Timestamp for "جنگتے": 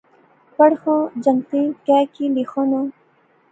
1.23-1.59